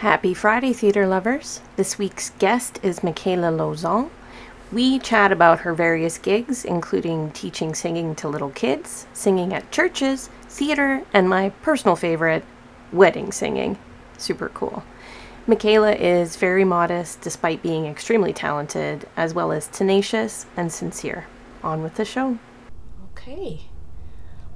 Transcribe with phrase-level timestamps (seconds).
[0.00, 1.60] Happy Friday, theatre lovers.
[1.76, 4.08] This week's guest is Mikayla Lozon.
[4.72, 10.30] We chat about her various gigs, including teaching singing to little kids, singing at churches,
[10.48, 12.44] theatre, and my personal favorite,
[12.90, 13.76] wedding singing.
[14.16, 14.84] Super cool.
[15.46, 21.26] Mikayla is very modest despite being extremely talented, as well as tenacious and sincere.
[21.62, 22.38] On with the show.
[23.12, 23.64] Okay.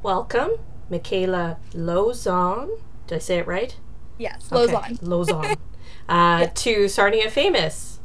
[0.02, 0.52] Welcome,
[0.90, 2.80] Mikayla Lozon.
[3.06, 3.76] Did I say it right?
[4.18, 4.98] Yes, Okay, Lozon.
[5.00, 5.56] Lauzon.
[6.08, 8.00] uh, To Sarnia Famous.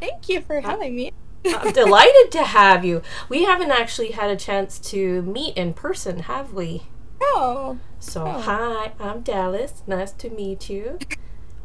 [0.00, 1.12] Thank you for having me.
[1.46, 3.02] I'm delighted to have you.
[3.28, 6.84] We haven't actually had a chance to meet in person, have we?
[7.20, 9.82] Oh, So, hi, I'm Dallas.
[9.86, 10.98] Nice to meet you.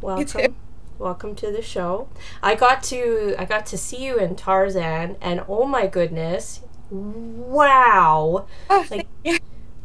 [0.01, 0.25] Welcome.
[0.25, 0.55] too.
[0.99, 2.09] Welcome to the show.
[2.41, 6.61] I got to I got to see you in Tarzan and oh my goodness.
[6.89, 8.47] Wow.
[8.69, 9.07] oh Like-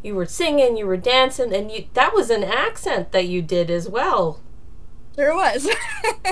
[0.03, 0.15] you.
[0.15, 3.87] Were singing, you were dancing and you that was an accent that you did as
[3.89, 4.39] well.
[5.15, 5.67] There it was.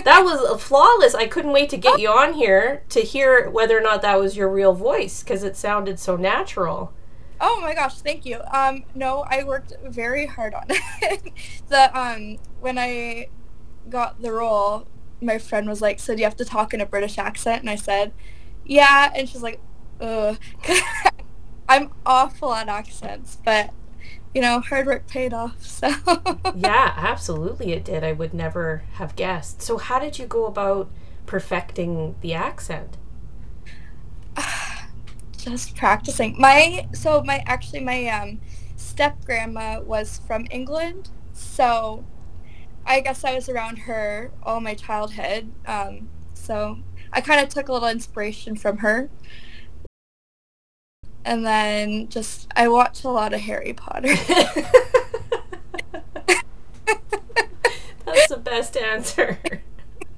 [0.03, 1.13] That was flawless.
[1.13, 4.36] I couldn't wait to get you on here to hear whether or not that was
[4.36, 6.92] your real voice because it sounded so natural.
[7.39, 8.39] oh my gosh, thank you.
[8.52, 11.31] Um, no, I worked very hard on it.
[11.69, 13.27] the um, when I
[13.89, 14.88] got the role,
[15.22, 17.69] my friend was like, "So do you have to talk in a British accent?" And
[17.69, 18.11] I said,
[18.66, 19.59] "Yeah," and she's like,
[19.99, 20.38] "Ugh."
[21.72, 23.69] I'm awful at accents, but
[24.33, 25.55] you know, hard work paid off.
[25.81, 25.88] So
[26.53, 28.03] yeah, absolutely it did.
[28.03, 29.61] I would never have guessed.
[29.61, 30.92] So how did you go about
[31.25, 32.97] perfecting the accent?
[35.38, 36.36] just practicing.
[36.38, 38.42] My so my actually my um
[38.75, 42.03] step grandma was from England, so
[42.86, 45.53] I guess I was around her all my childhood.
[45.66, 46.80] Um, so
[47.14, 49.09] I kind of took a little inspiration from her.
[51.23, 54.16] And then just I watch a lot of Harry Potter.
[58.05, 59.39] That's the best answer.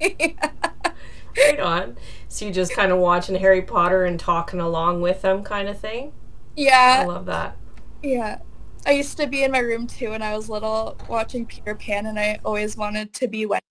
[0.00, 1.96] right on.
[2.28, 5.78] So you just kind of watching Harry Potter and talking along with them kind of
[5.78, 6.12] thing?
[6.56, 7.00] Yeah.
[7.02, 7.56] I love that.
[8.02, 8.38] yeah.
[8.86, 12.06] I used to be in my room too when I was little watching Peter Pan
[12.06, 13.64] and I always wanted to be Wendy.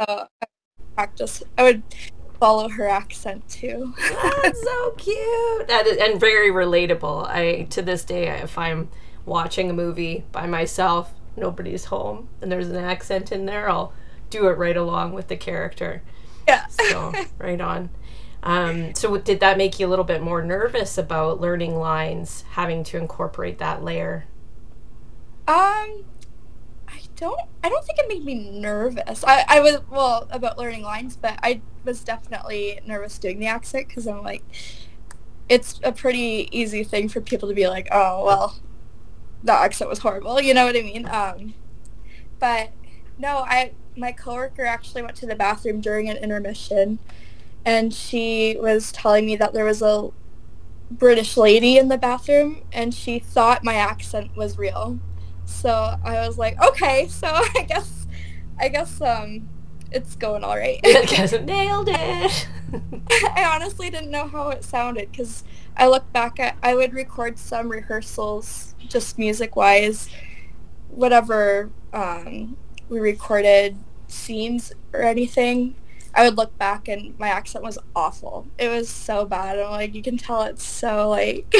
[0.00, 0.46] So I
[0.94, 1.82] practice I would
[2.38, 3.94] follow her accent too.
[3.98, 5.68] That's so cute.
[5.68, 7.26] That is, and very relatable.
[7.28, 8.88] I to this day, if I'm
[9.26, 13.92] watching a movie by myself, nobody's home, and there's an accent in there, I'll
[14.30, 16.02] do it right along with the character.
[16.46, 16.66] yeah.
[16.66, 17.90] So right on.
[18.42, 22.84] Um, so did that make you a little bit more nervous about learning lines, having
[22.84, 24.26] to incorporate that layer?
[25.48, 26.04] Um,
[27.18, 27.40] don't.
[27.62, 29.24] I don't think it made me nervous.
[29.24, 33.88] I, I was well about learning lines, but I was definitely nervous doing the accent
[33.88, 34.42] because I'm like,
[35.48, 38.58] it's a pretty easy thing for people to be like, oh well,
[39.42, 40.40] that accent was horrible.
[40.40, 41.08] You know what I mean?
[41.08, 41.54] Um,
[42.38, 42.70] but
[43.18, 47.00] no, I my coworker actually went to the bathroom during an intermission,
[47.64, 50.10] and she was telling me that there was a
[50.90, 55.00] British lady in the bathroom, and she thought my accent was real.
[55.48, 58.06] So I was like, okay, so I guess,
[58.60, 59.48] I guess, um,
[59.90, 60.80] it's going all right.
[60.82, 62.48] Because nailed it.
[63.10, 65.42] I honestly didn't know how it sounded because
[65.76, 70.10] I look back at, I would record some rehearsals, just music-wise,
[70.90, 72.56] whatever um,
[72.90, 75.74] we recorded, scenes or anything.
[76.14, 78.46] I would look back and my accent was awful.
[78.58, 79.58] It was so bad.
[79.58, 81.54] I'm like, you can tell it's so like,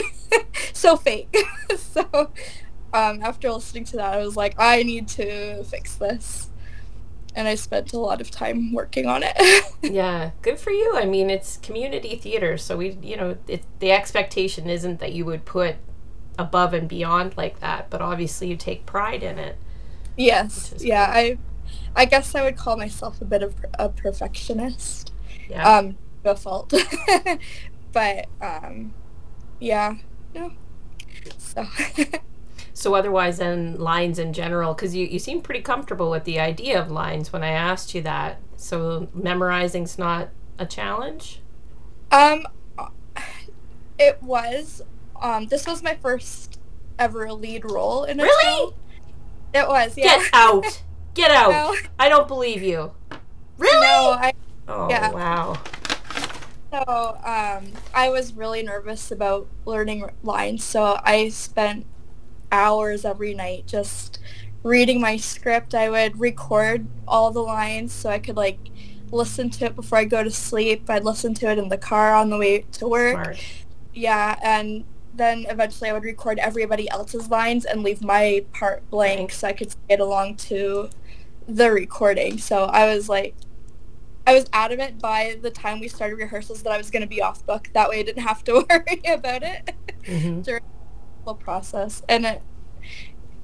[0.72, 1.34] so fake.
[1.76, 2.30] so
[2.92, 6.48] um, after listening to that, I was like, I need to fix this.
[7.34, 9.36] And I spent a lot of time working on it.
[9.82, 10.94] yeah, good for you.
[10.96, 15.24] I mean, it's community theater, so we, you know, it, the expectation isn't that you
[15.26, 15.76] would put
[16.38, 19.56] above and beyond like that, but obviously you take pride in it.
[20.16, 20.74] yes.
[20.78, 21.06] Yeah.
[21.08, 21.38] I,
[21.94, 25.12] I guess I would call myself a bit of a perfectionist.
[25.48, 25.78] Yeah.
[25.78, 26.72] Um, no fault.
[27.92, 28.94] but um,
[29.60, 29.94] yeah.
[30.34, 30.52] No.
[31.36, 31.66] So.
[32.78, 36.80] So otherwise, then lines in general, because you, you seem pretty comfortable with the idea
[36.80, 38.38] of lines when I asked you that.
[38.54, 40.28] So memorizing's not
[40.60, 41.40] a challenge.
[42.12, 42.46] Um,
[43.98, 44.80] it was.
[45.20, 46.60] Um, this was my first
[47.00, 48.42] ever lead role in a Really?
[48.44, 48.74] show.
[49.54, 49.98] It was.
[49.98, 50.04] Yeah.
[50.18, 50.82] Get out!
[51.14, 51.50] Get out!
[51.50, 51.74] No.
[51.98, 52.92] I don't believe you.
[53.56, 53.80] Really?
[53.80, 54.32] No, I.
[54.68, 55.10] Oh Yeah.
[55.10, 55.58] wow.
[56.70, 61.86] So um, I was really nervous about learning lines, so I spent
[62.50, 64.18] hours every night just
[64.62, 65.74] reading my script.
[65.74, 68.58] I would record all the lines so I could like
[69.10, 70.88] listen to it before I go to sleep.
[70.88, 73.14] I'd listen to it in the car on the way to work.
[73.14, 73.44] Smart.
[73.94, 74.84] Yeah, and
[75.14, 79.52] then eventually I would record everybody else's lines and leave my part blank so I
[79.52, 80.90] could it along to
[81.48, 82.38] the recording.
[82.38, 83.34] So I was like,
[84.26, 87.22] I was adamant by the time we started rehearsals that I was going to be
[87.22, 87.70] off book.
[87.72, 89.72] That way I didn't have to worry about it
[90.04, 90.40] mm-hmm.
[90.42, 90.62] during
[91.28, 92.02] whole process.
[92.08, 92.42] And it,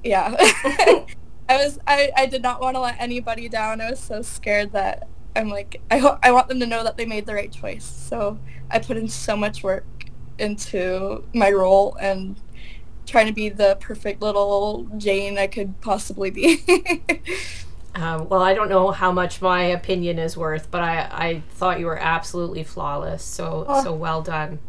[0.03, 0.35] yeah,
[1.49, 3.81] I was, I, I did not want to let anybody down.
[3.81, 6.97] I was so scared that I'm like, I hope, I want them to know that
[6.97, 7.85] they made the right choice.
[7.85, 8.39] So
[8.71, 9.85] I put in so much work
[10.39, 12.35] into my role and
[13.05, 16.63] trying to be the perfect little Jane I could possibly be.
[17.95, 21.79] um, well, I don't know how much my opinion is worth, but I, I thought
[21.79, 23.23] you were absolutely flawless.
[23.23, 24.59] So oh, so well done.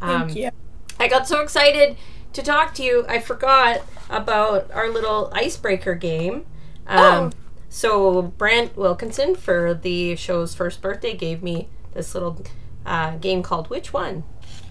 [0.00, 0.50] Um, thank you.
[0.98, 1.96] I got so excited
[2.36, 3.04] to talk to you.
[3.08, 3.80] I forgot
[4.10, 6.46] about our little icebreaker game.
[6.86, 7.30] Um, oh.
[7.70, 12.44] So Brent Wilkinson for the show's first birthday gave me this little
[12.84, 14.22] uh, game called Which One,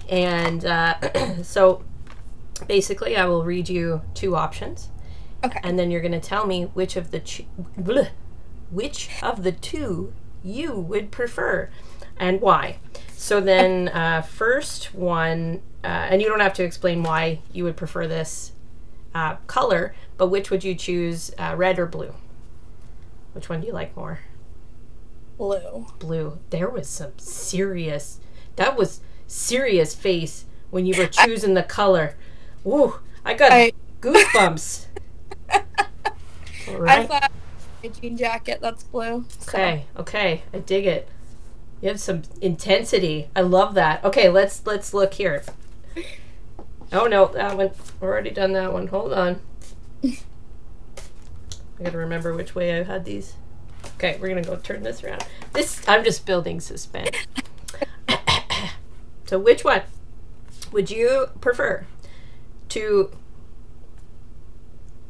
[0.07, 0.95] and uh,
[1.43, 1.83] so
[2.67, 4.89] basically I will read you two options.
[5.43, 5.59] Okay.
[5.63, 7.45] And then you're going to tell me which of the ch-
[7.79, 8.09] bleh,
[8.71, 10.13] which of the two
[10.43, 11.69] you would prefer
[12.17, 12.77] and why.
[13.15, 17.77] So then, uh, first one, uh, and you don't have to explain why you would
[17.77, 18.53] prefer this
[19.13, 22.11] uh, color, but which would you choose, uh, red or blue?
[23.33, 24.21] Which one do you like more?
[25.37, 25.85] Blue.
[25.99, 26.39] Blue.
[26.49, 28.19] There was some serious.
[28.55, 32.15] That was serious face when you were choosing the color.
[32.65, 33.71] Ooh, I got I,
[34.01, 34.87] goosebumps.
[35.51, 36.99] right.
[36.99, 37.31] I thought
[37.83, 39.25] a jean jacket that's blue.
[39.37, 39.51] So.
[39.51, 41.07] Okay, okay, I dig it.
[41.79, 43.29] You have some intensity.
[43.35, 44.03] I love that.
[44.03, 45.43] Okay, let's let's look here.
[46.91, 47.71] Oh no, that one.
[48.01, 48.87] Already done that one.
[48.87, 49.39] Hold on.
[50.03, 50.17] I
[51.83, 53.35] gotta remember which way I had these.
[53.95, 55.25] Okay, we're gonna go turn this around.
[55.53, 57.15] This I'm just building suspense.
[59.25, 59.81] so which one
[60.71, 61.85] would you prefer?
[62.75, 63.09] to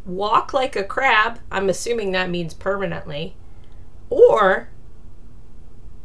[0.06, 3.36] walk like a crab, I'm assuming that means permanently,
[4.08, 4.70] or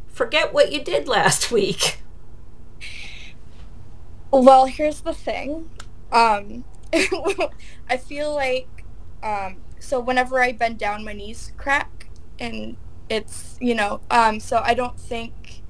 [0.07, 2.01] forget what you did last week.
[4.31, 5.69] Well, here's the thing.
[6.11, 6.63] Um,
[7.89, 8.85] I feel like,
[9.21, 12.07] um, so whenever I bend down, my knees crack,
[12.39, 12.77] and
[13.09, 15.61] it's, you know, um, so I don't think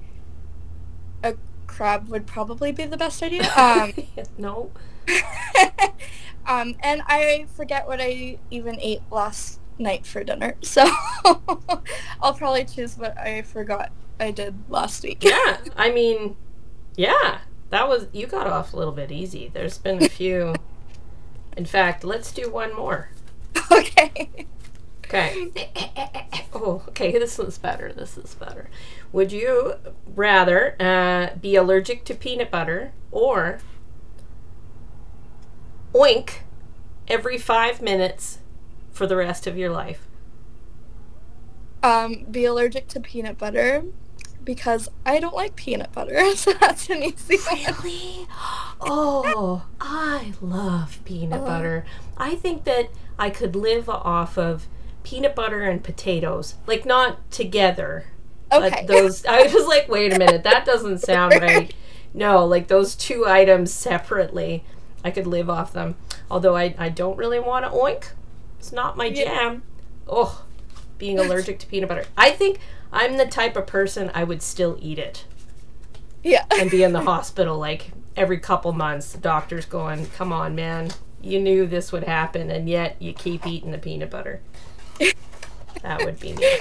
[1.24, 1.34] a
[1.66, 3.50] crab would probably be the best idea.
[3.56, 3.92] Um,
[4.38, 4.70] no.
[6.46, 10.88] um, and I forget what I even ate last night for dinner, so
[12.20, 15.24] I'll probably choose what I forgot I did last week.
[15.24, 16.36] yeah, I mean,
[16.96, 17.40] yeah,
[17.72, 19.50] that was you got off a little bit easy.
[19.52, 20.54] There's been a few.
[21.56, 23.08] In fact, let's do one more.
[23.70, 24.46] Okay.
[25.06, 25.50] Okay.
[26.54, 27.12] oh, okay.
[27.12, 27.90] This is better.
[27.92, 28.68] This is better.
[29.12, 29.74] Would you
[30.06, 33.58] rather uh, be allergic to peanut butter or
[35.94, 36.40] oink
[37.08, 38.38] every five minutes
[38.90, 40.06] for the rest of your life?
[41.82, 43.84] Um, be allergic to peanut butter
[44.44, 48.26] because I don't like peanut butter, so that's an easy Really?
[48.80, 51.84] Oh, I love peanut uh, butter.
[52.16, 54.66] I think that I could live off of
[55.02, 58.06] peanut butter and potatoes, like not together.
[58.52, 58.70] Okay.
[58.70, 61.72] But those I was like, wait a minute, that doesn't sound right.
[62.14, 64.64] No, like those two items separately.
[65.04, 65.96] I could live off them.
[66.30, 68.12] Although I, I don't really want to oink.
[68.58, 69.24] It's not my yeah.
[69.24, 69.62] jam.
[70.06, 70.44] Oh,
[70.98, 72.04] being allergic to peanut butter.
[72.16, 72.60] I think
[72.92, 75.24] I'm the type of person I would still eat it.
[76.22, 76.44] Yeah.
[76.52, 79.12] and be in the hospital like every couple months.
[79.12, 80.90] The doctor's going, come on, man.
[81.20, 84.40] You knew this would happen, and yet you keep eating the peanut butter.
[85.82, 86.58] that would be me.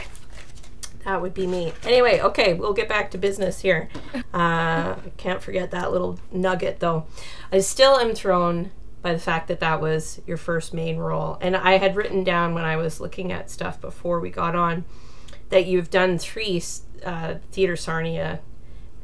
[1.04, 1.74] That would be me.
[1.84, 3.90] Anyway, okay, we'll get back to business here.
[4.32, 7.06] Uh, can't forget that little nugget, though.
[7.52, 8.70] I still am thrown
[9.02, 11.40] by the fact that that was your first main role.
[11.42, 14.86] And I had written down when I was looking at stuff before we got on
[15.52, 16.62] that you've done three
[17.06, 18.40] uh, Theater Sarnia,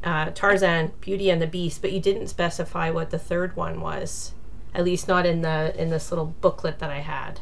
[0.02, 4.34] uh, Tarzan, Beauty and the Beast, but you didn't specify what the third one was.
[4.74, 7.40] At least not in the in this little booklet that I had.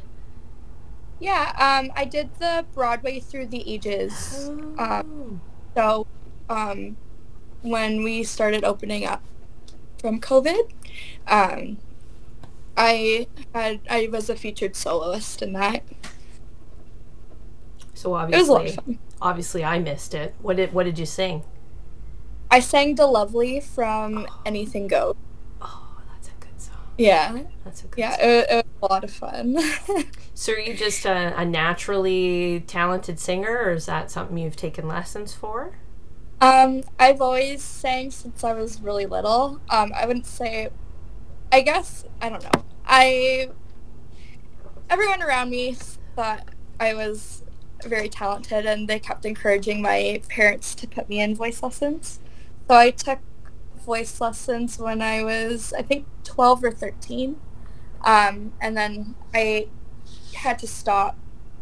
[1.18, 4.50] Yeah, um, I did the Broadway through the ages.
[4.50, 4.74] Oh.
[4.78, 5.40] Um,
[5.74, 6.06] so,
[6.48, 6.96] um,
[7.62, 9.22] when we started opening up
[9.98, 10.70] from COVID,
[11.26, 11.78] um,
[12.76, 15.82] I had I was a featured soloist in that.
[18.06, 18.78] So obviously,
[19.20, 20.36] obviously, I missed it.
[20.40, 21.42] What did what did you sing?
[22.52, 24.42] I sang "De-Lovely" from oh.
[24.46, 25.16] Anything Goes.
[25.60, 26.76] Oh, that's a good song.
[26.96, 27.42] Yeah.
[27.64, 28.18] That's a good song.
[28.20, 29.58] Yeah, it, it, was a lot of fun.
[30.34, 34.86] so are you just a, a, naturally talented singer, or is that something you've taken
[34.86, 35.76] lessons for?
[36.40, 39.60] Um, I've always sang since I was really little.
[39.68, 40.68] Um, I wouldn't say,
[41.50, 42.62] I guess, I don't know.
[42.86, 43.48] I,
[44.88, 45.76] everyone around me
[46.14, 46.46] thought
[46.78, 47.42] I was
[47.86, 52.20] very talented and they kept encouraging my parents to put me in voice lessons.
[52.68, 53.20] So I took
[53.84, 57.36] voice lessons when I was, I think, 12 or 13.
[58.04, 59.68] Um, and then I
[60.34, 61.16] had to stop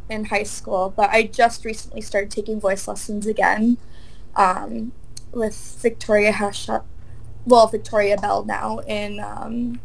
[0.08, 3.78] in high school, but I just recently started taking voice lessons again
[4.36, 4.92] um,
[5.32, 6.84] with Victoria Hashut,
[7.46, 9.80] well, Victoria Bell now in um,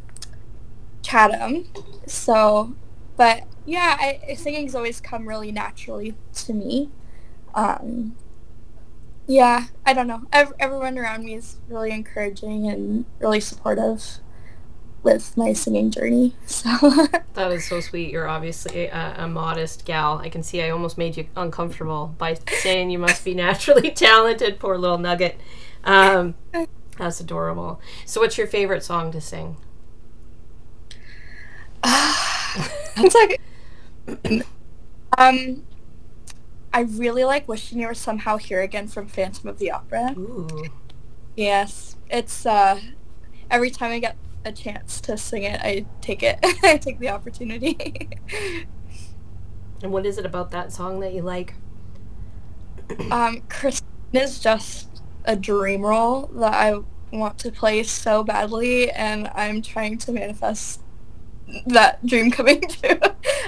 [1.01, 1.65] Chatham.
[2.07, 2.75] So,
[3.19, 6.89] but yeah, I, singing's always come really naturally to me.
[7.53, 8.15] Um,
[9.27, 10.21] yeah, I don't know.
[10.31, 14.19] Ev- everyone around me is really encouraging and really supportive
[15.03, 16.33] with my singing journey.
[16.47, 16.69] So
[17.33, 18.09] that is so sweet.
[18.09, 20.19] You're obviously a, a, modest gal.
[20.19, 24.59] I can see I almost made you uncomfortable by saying you must be naturally talented.
[24.59, 25.37] Poor little nugget.
[25.83, 26.35] Um,
[26.97, 27.81] that's adorable.
[28.05, 29.57] So, what's your favorite song to sing?
[33.01, 33.41] that's like
[35.17, 35.63] um
[36.71, 40.13] I really like wishing you were somehow here again from Phantom of the Opera.
[40.17, 40.65] Ooh.
[41.35, 41.95] Yes.
[42.09, 42.79] It's uh
[43.49, 46.39] every time I get a chance to sing it, I take it.
[46.63, 48.09] I take the opportunity.
[49.83, 51.55] and what is it about that song that you like?
[53.11, 56.79] um Christine is just a dream role that I
[57.11, 60.81] want to play so badly and I'm trying to manifest
[61.67, 62.99] that dream coming true.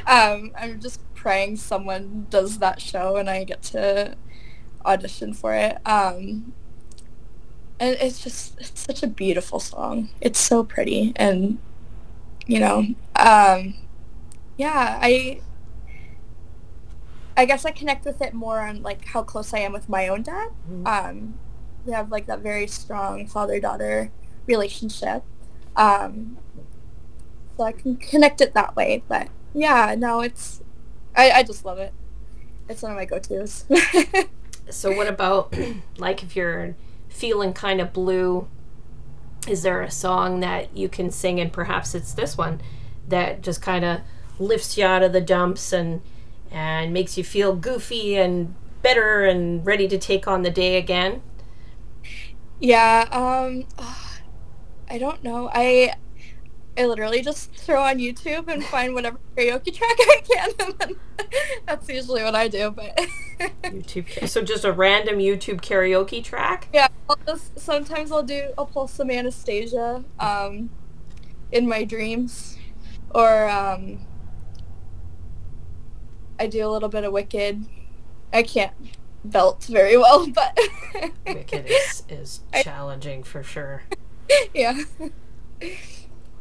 [0.07, 4.15] um, I'm just praying someone does that show and I get to
[4.85, 5.77] audition for it.
[5.85, 6.53] Um,
[7.79, 10.09] and it's just it's such a beautiful song.
[10.21, 11.57] It's so pretty and
[12.47, 13.75] you know, um,
[14.57, 15.41] yeah, I
[17.37, 20.07] I guess I connect with it more on like how close I am with my
[20.07, 20.49] own dad.
[20.69, 20.87] Mm-hmm.
[20.87, 21.39] Um,
[21.85, 24.11] we have like that very strong father-daughter
[24.47, 25.23] relationship.
[25.75, 26.37] Um,
[27.61, 29.03] so I can connect it that way.
[29.07, 30.63] But yeah, no, it's
[31.15, 31.93] I, I just love it.
[32.67, 33.65] It's one of my go-tos.
[34.69, 35.53] so what about
[35.97, 36.75] like if you're
[37.07, 38.47] feeling kind of blue?
[39.47, 42.61] Is there a song that you can sing and perhaps it's this one
[43.07, 44.01] that just kind of
[44.39, 46.01] lifts you out of the dumps and
[46.49, 51.21] and makes you feel goofy and better and ready to take on the day again?
[52.59, 53.65] Yeah, um
[54.89, 55.49] I don't know.
[55.53, 55.93] I
[56.81, 60.95] I literally just throw on YouTube and find whatever karaoke track I can, and then
[61.67, 62.71] that's usually what I do.
[62.71, 62.97] But
[63.63, 66.69] YouTube, so just a random YouTube karaoke track.
[66.73, 70.71] Yeah, I'll just, sometimes I'll do I'll pull some Anastasia um,
[71.51, 72.57] in my dreams,
[73.11, 73.99] or um,
[76.39, 77.63] I do a little bit of Wicked.
[78.33, 78.73] I can't
[79.23, 80.57] belt very well, but
[81.27, 83.83] Wicked is, is challenging for sure.
[84.55, 84.79] Yeah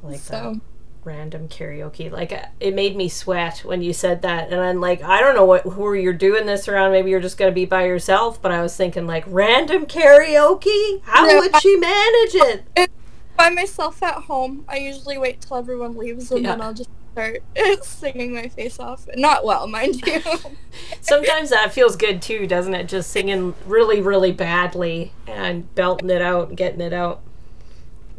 [0.02, 0.54] like so.
[0.54, 0.60] that
[1.04, 2.10] random karaoke.
[2.10, 5.34] Like uh, it made me sweat when you said that, and I'm like, I don't
[5.34, 6.92] know what who you're doing this around.
[6.92, 8.40] Maybe you're just gonna be by yourself.
[8.40, 11.02] But I was thinking like random karaoke.
[11.02, 12.90] How no, would she manage it?
[13.36, 14.66] By myself at home.
[14.68, 16.50] I usually wait till everyone leaves, and yeah.
[16.50, 17.42] then I'll just start
[17.82, 19.08] singing my face off.
[19.16, 20.20] Not well, mind you.
[21.00, 22.86] Sometimes that feels good too, doesn't it?
[22.86, 27.22] Just singing really, really badly and belting it out, and getting it out.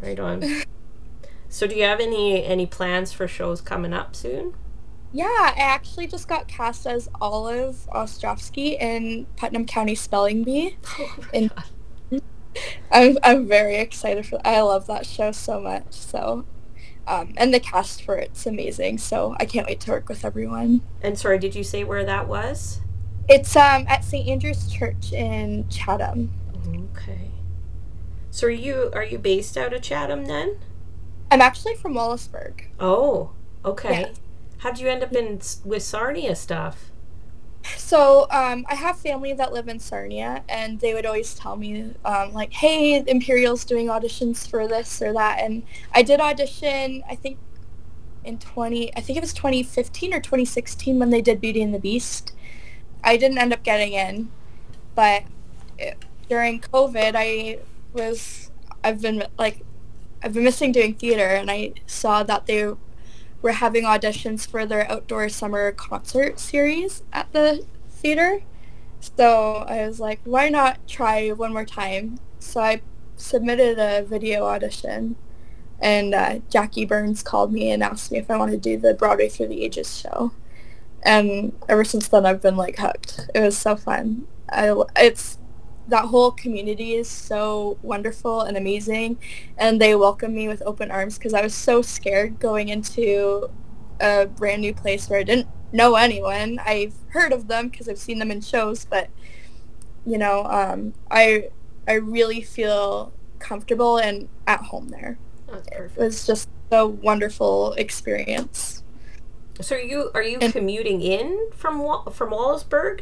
[0.02, 0.64] Right on.
[1.52, 4.54] So do you have any any plans for shows coming up soon?
[5.12, 10.78] Yeah, I actually just got cast as Olive Ostrovsky in Putnam County Spelling Bee.
[12.14, 12.20] Oh
[12.92, 14.40] I'm I'm very excited for.
[14.46, 15.94] I love that show so much.
[15.94, 16.46] So,
[17.08, 18.98] um, and the cast for it's amazing.
[18.98, 20.82] So I can't wait to work with everyone.
[21.02, 22.82] And sorry, did you say where that was?
[23.30, 26.32] It's um at St Andrew's Church in Chatham.
[26.96, 27.32] Okay.
[28.32, 30.58] So are you are you based out of Chatham then?
[31.32, 32.66] I'm actually from Wallaceburg.
[32.80, 33.32] Oh,
[33.64, 34.02] okay.
[34.02, 34.10] Yeah.
[34.58, 36.92] How'd you end up in with Sarnia stuff?
[37.78, 41.94] So um, I have family that live in Sarnia, and they would always tell me
[42.04, 47.04] um, like, "Hey, Imperial's doing auditions for this or that," and I did audition.
[47.10, 47.38] I think
[48.24, 51.80] in 20, I think it was 2015 or 2016 when they did Beauty and the
[51.80, 52.34] Beast.
[53.04, 54.30] I didn't end up getting in,
[54.96, 55.24] but
[55.78, 55.98] it,
[56.30, 57.60] during COVID, I
[57.94, 58.52] was
[58.84, 59.64] I've been like
[60.24, 62.72] I've been missing doing theater, and I saw that they
[63.42, 68.42] were having auditions for their outdoor summer concert series at the theater.
[69.00, 72.20] So I was like, why not try one more time?
[72.40, 72.82] So I
[73.18, 75.16] submitted a video audition,
[75.80, 78.94] and uh, Jackie Burns called me and asked me if I wanted to do the
[78.94, 80.34] Broadway Through the Ages show.
[81.04, 83.28] And ever since then, I've been like hooked.
[83.34, 84.28] It was so fun.
[84.50, 85.40] I, it's
[85.88, 89.18] that whole community is so wonderful and amazing
[89.58, 93.50] and they welcome me with open arms because I was so scared going into
[94.00, 96.60] a brand new place where I didn't know anyone.
[96.66, 99.10] I've heard of them because I've seen them in shows, but
[100.06, 101.50] you know, um, I
[101.88, 105.18] I really feel comfortable and at home there.
[105.48, 105.68] That's.
[105.68, 108.84] It was just a wonderful experience.
[109.60, 111.78] So are you are you And- commuting in from
[112.12, 113.02] from Wallaceburg?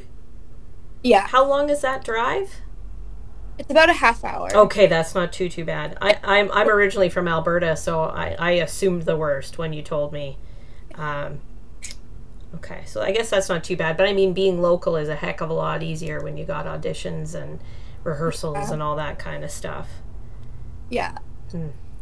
[1.04, 2.52] Yeah, How long is that drive?
[3.60, 4.50] It's about a half hour.
[4.56, 5.98] Okay, that's not too too bad.
[6.02, 10.12] I, I'm I'm originally from Alberta, so I, I assumed the worst when you told
[10.14, 10.38] me.
[10.96, 11.40] Um,
[12.56, 13.98] okay, so I guess that's not too bad.
[13.98, 16.66] But I mean, being local is a heck of a lot easier when you got
[16.66, 17.60] auditions and
[18.04, 18.74] rehearsals Yeah.
[18.74, 19.88] and all that kind of stuff.
[20.90, 21.18] Yeah.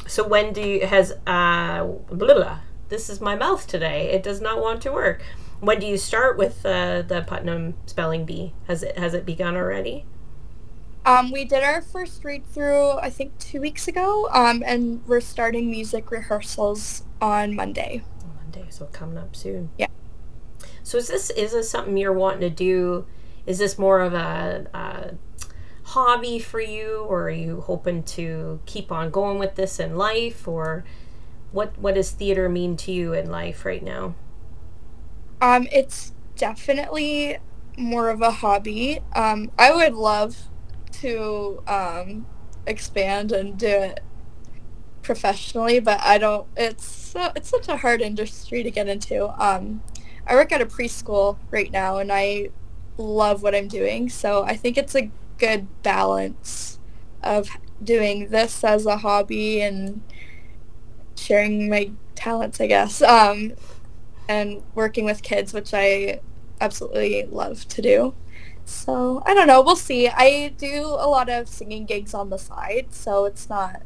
[0.05, 2.59] So when do you has uh blah, blah,
[2.89, 4.11] this is my mouth today.
[4.11, 5.23] It does not want to work.
[5.59, 8.53] When do you start with uh, the Putnam Spelling Bee?
[8.67, 10.05] Has it has it begun already?
[11.07, 15.21] Um, we did our first read through, I think, two weeks ago, um, and we're
[15.21, 18.03] starting music rehearsals on Monday.
[18.35, 19.69] Monday, so coming up soon.
[19.77, 19.87] Yeah.
[20.83, 23.05] So is this is this something you're wanting to do?
[23.45, 25.15] Is this more of a, a
[25.83, 30.45] hobby for you, or are you hoping to keep on going with this in life,
[30.45, 30.83] or
[31.53, 34.13] what what does theater mean to you in life right now?
[35.41, 37.37] Um, it's definitely
[37.77, 38.99] more of a hobby.
[39.15, 40.49] Um, I would love
[41.01, 42.25] to um,
[42.65, 44.01] expand and do it
[45.01, 46.47] professionally, but I don't.
[46.55, 49.27] It's so, it's such a hard industry to get into.
[49.43, 49.83] Um,
[50.25, 52.49] I work at a preschool right now, and I
[52.97, 54.09] love what I'm doing.
[54.09, 56.79] So I think it's a good balance
[57.23, 57.49] of
[57.83, 60.01] doing this as a hobby and
[61.15, 63.01] sharing my talents, I guess.
[63.01, 63.53] Um,
[64.27, 66.19] and working with kids, which I
[66.59, 68.13] absolutely love to do.
[68.67, 69.61] So I don't know.
[69.61, 70.09] We'll see.
[70.09, 73.81] I do a lot of singing gigs on the side, so it's not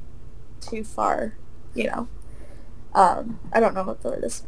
[0.60, 1.36] too far,
[1.76, 2.08] you know.
[2.96, 4.44] Um, I don't know what the word is.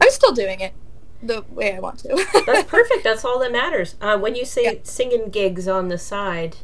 [0.00, 0.74] I'm still doing it
[1.22, 2.08] the way I want to.
[2.46, 3.04] That's perfect.
[3.04, 3.96] That's all that matters.
[4.02, 4.72] Uh, when you say Yeah.
[4.82, 6.58] singing gigs on the side,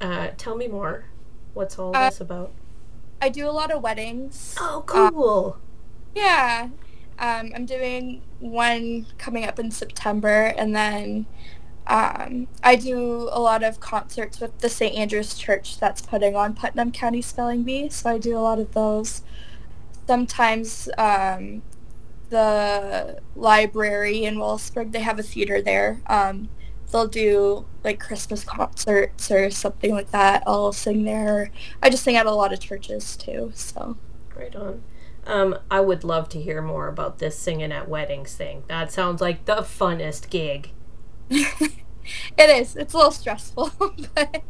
[0.00, 1.04] uh, tell me more.
[1.52, 2.52] What's all Uh, this about?
[3.20, 4.54] I do a lot of weddings.
[4.58, 5.58] Oh, cool.
[6.14, 6.70] Yeah.
[7.18, 11.26] Um, I'm doing one coming up in September, and then
[11.86, 14.94] um, I do a lot of concerts with the St.
[14.94, 18.72] Andrew's Church that's putting on Putnam County Spelling Bee, so I do a lot of
[18.72, 19.22] those.
[20.06, 21.62] Sometimes um,
[22.30, 26.00] the library in Wallaceburg, they have a theater there.
[26.06, 26.48] Um,
[26.90, 30.42] they'll do like Christmas concerts or something like that.
[30.46, 31.50] I'll sing there.
[31.82, 33.96] I just sing at a lot of churches too, so.
[34.34, 34.82] Right on.
[35.26, 38.64] Um, I would love to hear more about this singing at weddings thing.
[38.68, 40.70] That sounds like the funnest gig.
[41.30, 42.76] it is.
[42.76, 43.70] It's a little stressful,
[44.14, 44.42] but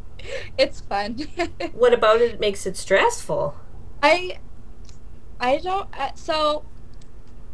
[0.57, 1.19] it's fun.
[1.73, 3.55] What about it makes it stressful?
[4.01, 4.39] I
[5.39, 6.65] I don't uh, so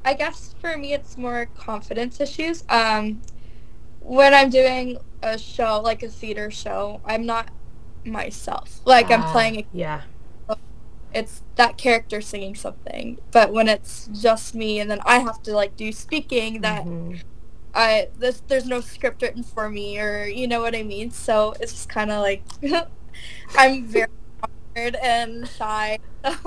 [0.06, 2.64] I guess for me it's more confidence issues.
[2.70, 3.22] Um
[4.00, 7.52] when I'm doing a show like a theater show, I'm not
[8.06, 8.82] myself.
[8.86, 10.02] Like I'm Ah, playing a, Yeah.
[11.14, 13.20] it's that character singing something.
[13.32, 17.22] But when it's just me and then I have to like do speaking that Mhm.
[17.74, 21.12] I this there's no script written for me or you know what I mean.
[21.12, 22.44] So it's just kind of like
[23.58, 24.08] I'm very
[24.44, 26.00] awkward and shy.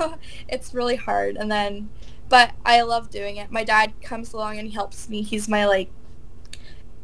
[0.47, 1.35] It's really hard.
[1.37, 1.89] And then,
[2.29, 3.51] but I love doing it.
[3.51, 5.21] My dad comes along and he helps me.
[5.21, 5.91] He's my like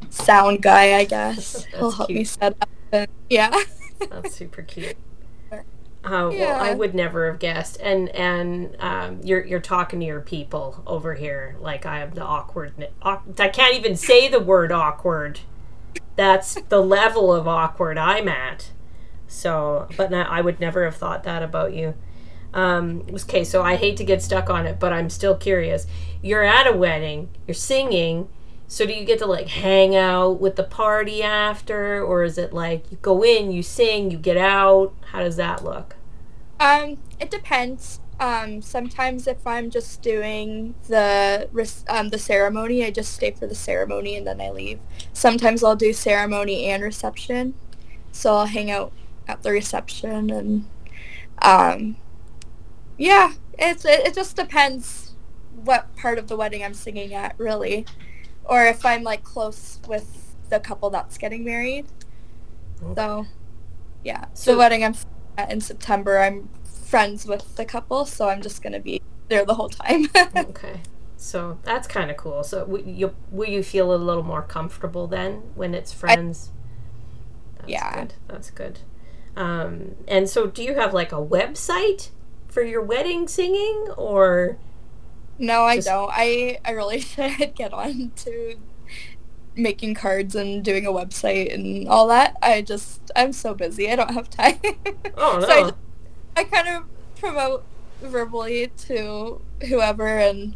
[0.10, 1.66] sound guy, I guess.
[1.78, 2.70] He'll help me set up.
[2.92, 3.56] And, yeah.
[4.10, 4.98] That's super cute.
[6.04, 7.78] Uh, Well, I would never have guessed.
[7.82, 12.24] And and um, you're you're talking to your people over here like I am the
[12.24, 12.74] awkward.
[13.02, 15.42] awk- I can't even say the word awkward.
[16.16, 18.72] That's the level of awkward I'm at.
[19.28, 21.94] So, but no, I would never have thought that about you.
[22.54, 25.88] Um, okay, so I hate to get stuck on it, but I'm still curious.
[26.22, 27.30] You're at a wedding.
[27.48, 28.28] You're singing.
[28.72, 32.54] So do you get to like hang out with the party after, or is it
[32.54, 34.94] like you go in, you sing, you get out?
[35.08, 35.98] How does that look?
[36.58, 38.00] Um, it depends.
[38.18, 41.50] Um, sometimes if I'm just doing the
[41.90, 44.80] um, the ceremony, I just stay for the ceremony and then I leave.
[45.12, 47.56] Sometimes I'll do ceremony and reception,
[48.14, 48.94] so I'll hang out
[49.28, 50.66] at the reception and
[51.42, 51.98] um,
[52.98, 55.14] yeah, it's it, it just depends
[55.62, 57.86] what part of the wedding I'm singing at, really,
[58.46, 61.86] or if I'm like close with the couple that's getting married.
[62.96, 63.26] So,
[64.04, 64.96] yeah, So- the wedding I'm
[65.38, 69.54] at in September, I'm friends with the couple, so I'm just gonna be there the
[69.56, 70.08] whole time.
[70.36, 70.82] Okay,
[71.16, 72.44] so that's kind of cool.
[72.44, 76.52] So w- you will you feel a little more comfortable then when it's friends?
[77.60, 77.94] That's Yeah.
[78.00, 78.14] good.
[78.28, 78.80] That's good.
[79.38, 82.10] Um, and so, do you have like a website
[82.50, 84.58] for your wedding singing, or
[85.42, 86.10] No, I Just- don't.
[86.14, 88.56] I I really should get on to
[89.56, 92.38] making cards and doing a website and all that.
[92.42, 93.90] I just I'm so busy.
[93.92, 94.60] I don't have time.
[95.18, 95.46] Oh no.
[95.48, 95.76] So I, just-
[96.38, 96.84] I kind of
[97.20, 97.64] promote
[98.02, 100.56] verbally to whoever and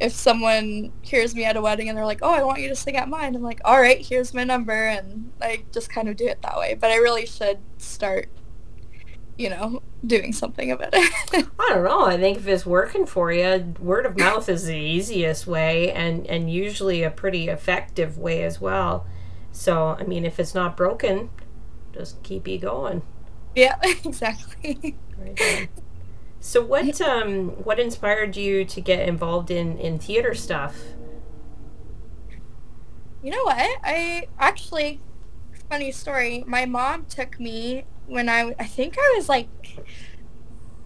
[0.00, 2.74] if someone hears me at a wedding and they're like, "Oh, I want you to
[2.76, 6.16] sing at mine." I'm like, "All right, here's my number." And I just kind of
[6.16, 6.72] do it that way.
[6.74, 8.30] But I really should start
[9.38, 11.12] you know, doing something about it.
[11.58, 12.04] I don't know.
[12.04, 16.26] I think if it's working for you, word of mouth is the easiest way and
[16.26, 19.06] and usually a pretty effective way as well.
[19.52, 21.30] So, I mean, if it's not broken,
[21.92, 23.02] just keep you going.
[23.54, 24.96] yeah, exactly.
[25.18, 25.68] Right.
[26.40, 30.76] So, what um what inspired you to get involved in in theater stuff?
[33.22, 33.78] You know what?
[33.84, 35.00] I actually,
[35.68, 36.44] funny story.
[36.46, 39.48] My mom took me when I, I think I was like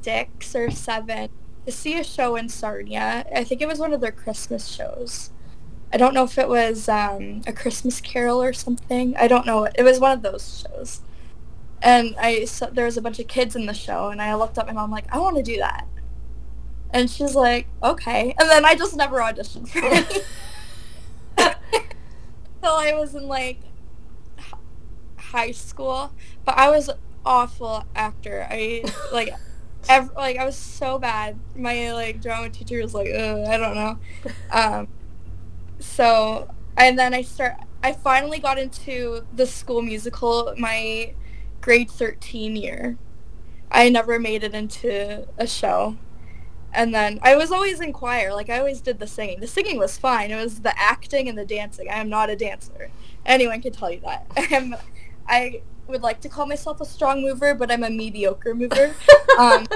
[0.03, 1.31] six or seven
[1.65, 3.25] to see a show in Sarnia.
[3.35, 5.31] I think it was one of their Christmas shows.
[5.93, 9.17] I don't know if it was um, a Christmas Carol or something.
[9.17, 9.65] I don't know.
[9.65, 11.01] It was one of those shows.
[11.81, 14.59] And I saw, there was a bunch of kids in the show, and I looked
[14.59, 15.87] at my mom like, I want to do that.
[16.91, 18.35] And she's like, okay.
[18.39, 20.27] And then I just never auditioned for it.
[21.39, 23.61] Until I was in like
[25.17, 26.13] high school,
[26.45, 26.91] but I was
[27.25, 28.47] awful actor.
[28.51, 29.35] I like,
[29.89, 31.39] ev- like I was so bad.
[31.57, 33.99] My like drama teacher was like, I don't know.
[34.51, 34.89] Um,
[35.79, 37.55] so and then I start.
[37.83, 41.15] I finally got into the school musical my
[41.61, 42.97] grade thirteen year.
[43.71, 45.97] I never made it into a show.
[46.73, 48.33] And then I was always in choir.
[48.35, 49.41] Like I always did the singing.
[49.41, 50.31] The singing was fine.
[50.31, 51.89] It was the acting and the dancing.
[51.89, 52.91] I am not a dancer.
[53.25, 54.27] Anyone can tell you that.
[54.37, 54.75] I'm,
[55.29, 58.95] I would like to call myself a strong mover, but I'm a mediocre mover.
[59.39, 59.67] um,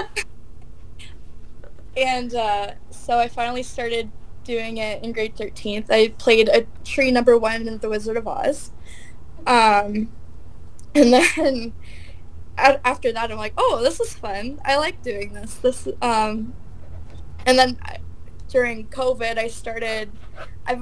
[1.95, 4.11] and uh, so I finally started
[4.43, 5.85] doing it in grade 13th.
[5.89, 8.71] I played a tree number one in The Wizard of Oz.
[9.45, 10.11] Um,
[10.95, 11.73] and then
[12.57, 14.59] a- after that, I'm like, oh, this is fun.
[14.65, 15.55] I like doing this.
[15.55, 16.53] This, um,
[17.45, 17.97] and then I,
[18.47, 20.11] during COVID, I started.
[20.65, 20.81] I've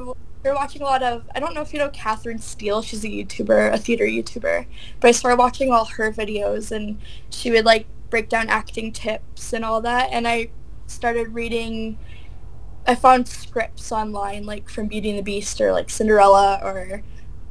[0.55, 1.27] watching a lot of.
[1.35, 2.81] I don't know if you know Catherine Steele.
[2.81, 4.65] She's a YouTuber, a theater YouTuber.
[4.99, 9.53] But I started watching all her videos, and she would like break down acting tips
[9.53, 10.09] and all that.
[10.11, 10.49] And I
[10.87, 11.97] started reading.
[12.85, 17.03] I found scripts online, like from Beauty and the Beast or like Cinderella or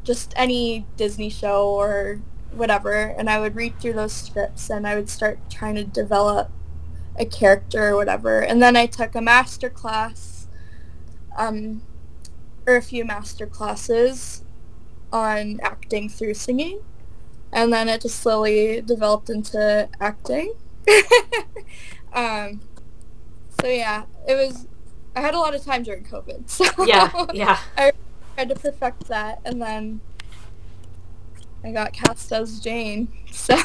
[0.02, 2.20] just any Disney show or
[2.52, 2.92] whatever.
[2.92, 6.50] And I would read through those scripts and I would start trying to develop
[7.18, 8.40] a character or whatever.
[8.40, 10.48] And then I took a master class,
[11.36, 11.82] um,
[12.66, 14.42] or a few master classes
[15.12, 16.80] on acting through singing.
[17.52, 20.54] And then it just slowly developed into acting.
[22.12, 22.60] um,
[23.60, 24.66] so yeah, it was,
[25.14, 26.48] I had a lot of time during COVID.
[26.50, 27.58] So Yeah, yeah.
[27.78, 27.92] I
[28.34, 30.00] tried to perfect that and then
[31.64, 33.08] I got cast as Jane.
[33.30, 33.56] So,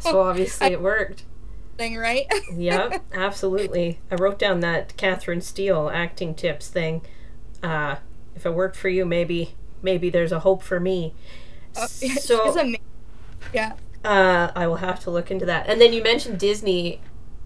[0.00, 1.24] So obviously it worked.
[1.76, 2.26] thing, right?
[2.54, 3.98] Yep, absolutely.
[4.10, 7.02] I wrote down that Catherine Steele acting tips thing.
[7.62, 7.96] Uh,
[8.34, 11.14] if it worked for you, maybe maybe there's a hope for me.
[11.76, 12.72] Oh, so.
[13.52, 13.72] Yeah.
[14.04, 15.68] uh, I will have to look into that.
[15.68, 17.00] And then you mentioned Disney,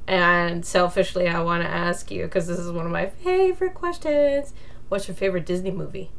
[0.07, 4.53] and selfishly, I want to ask you because this is one of my favorite questions.
[4.89, 6.11] What's your favorite Disney movie?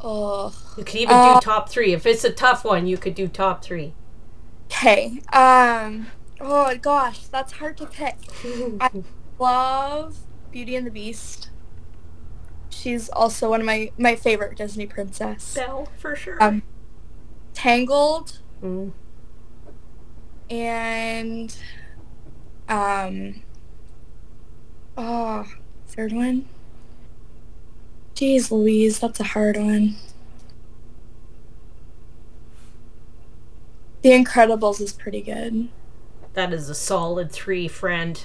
[0.00, 0.54] Oh.
[0.76, 1.92] You could even Uh, do top three.
[1.92, 3.94] If it's a tough one, you could do top three.
[4.70, 5.20] Okay.
[5.32, 6.08] Um.
[6.40, 8.16] Oh gosh, that's hard to pick.
[8.80, 8.90] I
[9.38, 10.18] love
[10.50, 11.45] Beauty and the Beast.
[12.76, 15.54] She's also one of my my favorite Disney princess.
[15.54, 16.36] Belle, for sure.
[16.42, 16.62] Um.
[17.54, 18.92] Tangled Mm.
[20.50, 21.56] and
[22.68, 23.42] um.
[24.96, 25.46] Oh,
[25.86, 26.46] third one.
[28.14, 29.96] Jeez Louise, that's a hard one.
[34.02, 35.68] The Incredibles is pretty good.
[36.34, 38.22] That is a solid three, friend.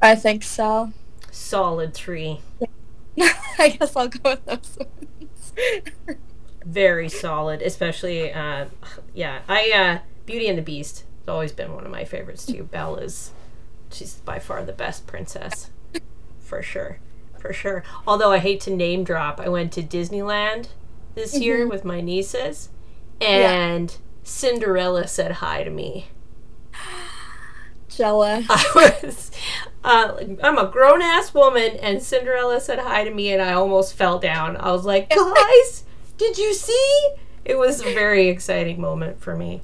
[0.00, 0.92] I think so.
[1.30, 2.40] Solid three.
[3.58, 6.18] I guess I'll go with those ones.
[6.64, 8.66] very solid especially uh
[9.14, 12.64] yeah i uh beauty and the beast has always been one of my favorites too
[12.64, 13.30] belle is
[13.90, 15.70] she's by far the best princess
[16.40, 16.98] for sure
[17.38, 20.68] for sure although i hate to name drop i went to disneyland
[21.14, 21.70] this year Mhm.
[21.70, 22.68] with my nieces
[23.20, 26.08] and cinderella said hi to me
[28.50, 29.30] I was,
[29.84, 33.94] uh, I'm a grown ass woman, and Cinderella said hi to me, and I almost
[33.94, 34.56] fell down.
[34.56, 35.84] I was like, guys,
[36.16, 37.10] did you see?
[37.44, 39.62] It was a very exciting moment for me.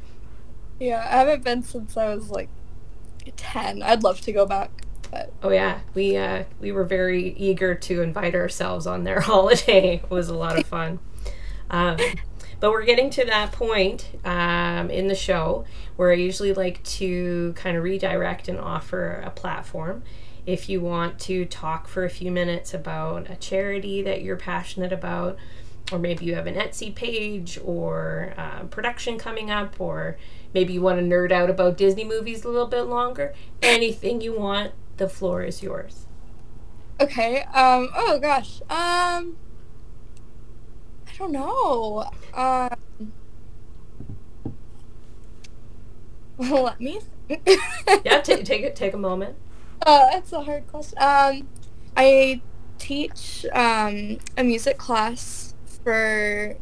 [0.78, 2.48] Yeah, I haven't been since I was like
[3.36, 3.82] 10.
[3.82, 4.70] I'd love to go back.
[5.10, 9.96] But Oh yeah, we uh, we were very eager to invite ourselves on their holiday.
[9.96, 11.00] It was a lot of fun.
[11.70, 11.98] Um,
[12.60, 15.64] but we're getting to that point um, in the show
[15.96, 20.02] where I usually like to kind of redirect and offer a platform.
[20.46, 24.92] If you want to talk for a few minutes about a charity that you're passionate
[24.92, 25.36] about,
[25.92, 30.16] or maybe you have an Etsy page or uh, production coming up, or
[30.54, 34.32] maybe you want to nerd out about Disney movies a little bit longer, anything you
[34.36, 36.06] want, the floor is yours.
[37.00, 37.42] okay.
[37.42, 37.88] Um.
[37.94, 38.60] Oh gosh.
[38.62, 39.36] Um.
[41.08, 42.10] I don't know.
[42.34, 43.12] Um.
[46.38, 47.00] Let me.
[48.04, 48.76] Yeah, t- take it.
[48.76, 49.36] Take a moment.
[49.86, 50.98] Uh, that's a hard question.
[51.00, 51.48] Um,
[51.96, 52.42] I
[52.78, 56.56] teach um, a music class for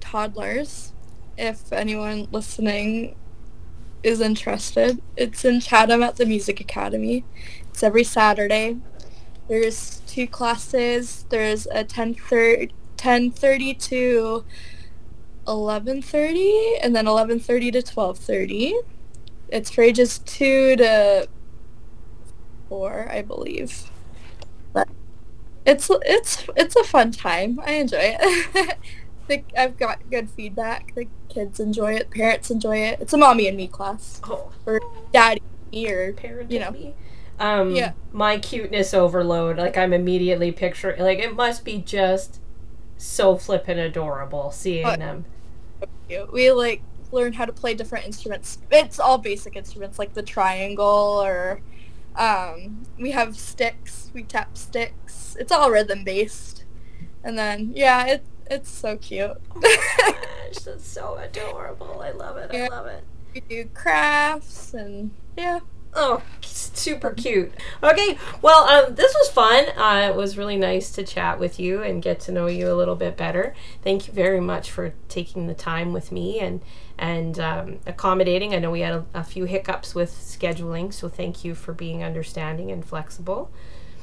[0.00, 0.92] toddlers.
[1.38, 3.14] If anyone listening
[4.02, 7.24] is interested, it's in Chatham at the Music Academy.
[7.70, 8.76] It's every Saturday.
[9.48, 11.24] There's two classes.
[11.28, 14.44] There's a 10:30 10:30 to
[15.46, 18.74] 11:30 and then 11:30 to 12:30.
[19.50, 21.28] It's for ages 2 to
[22.68, 23.90] 4, I believe.
[24.72, 24.88] But
[25.66, 27.60] it's it's it's a fun time.
[27.64, 28.76] I enjoy it.
[29.30, 30.92] think I've got good feedback.
[30.96, 33.00] The kids enjoy it, parents enjoy it.
[33.00, 34.80] It's a mommy and me class Oh, or
[35.12, 36.72] daddy and me or parent you know.
[36.72, 36.94] me.
[37.38, 37.92] Um, Yeah.
[38.12, 39.56] My cuteness overload.
[39.56, 41.00] Like I'm immediately picturing.
[41.00, 42.40] Like it must be just
[42.96, 44.96] so flippin' adorable seeing Oh.
[44.96, 45.24] them.
[46.32, 46.82] We like
[47.12, 48.58] learn how to play different instruments.
[48.70, 51.60] It's all basic instruments like the triangle or
[52.16, 54.10] um, we have sticks.
[54.12, 55.36] We tap sticks.
[55.38, 56.64] It's all rhythm based.
[57.22, 59.36] And then yeah, it it's so cute.
[59.54, 62.00] Gosh, that's so adorable.
[62.02, 62.50] I love it.
[62.52, 63.04] I love it.
[63.32, 65.60] we do crafts and yeah.
[65.92, 67.52] Oh, super cute.
[67.82, 69.66] Okay, well, um, this was fun.
[69.76, 72.74] Uh, it was really nice to chat with you and get to know you a
[72.74, 73.54] little bit better.
[73.82, 76.60] Thank you very much for taking the time with me and
[77.00, 78.54] and um, accommodating.
[78.54, 82.04] I know we had a, a few hiccups with scheduling, so thank you for being
[82.04, 83.50] understanding and flexible.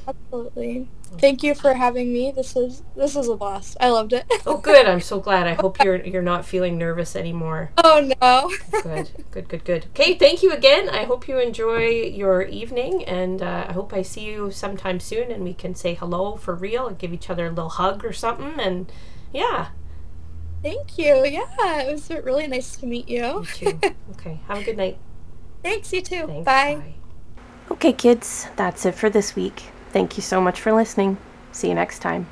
[0.08, 0.88] Absolutely.
[1.18, 2.32] Thank you for having me.
[2.32, 3.76] This was this was a blast.
[3.78, 4.24] I loved it.
[4.46, 4.86] Oh, good.
[4.86, 5.46] I'm so glad.
[5.46, 7.70] I hope you're you're not feeling nervous anymore.
[7.84, 8.50] oh no.
[8.82, 9.86] Good, good, good, good.
[9.90, 10.88] Okay, thank you again.
[10.88, 15.30] I hope you enjoy your evening, and uh, I hope I see you sometime soon,
[15.30, 18.12] and we can say hello for real and give each other a little hug or
[18.12, 18.58] something.
[18.58, 18.90] And
[19.32, 19.68] yeah,
[20.62, 21.24] Thank you.
[21.26, 23.24] Yeah, it was really nice to meet you.
[23.24, 23.80] you too.
[24.12, 24.98] okay, have a good night.
[25.62, 26.26] Thanks, you too.
[26.26, 26.44] Thanks.
[26.44, 26.74] Bye.
[26.76, 26.94] Bye.
[27.70, 29.64] Okay, kids, that's it for this week.
[29.90, 31.18] Thank you so much for listening.
[31.52, 32.26] See you next time.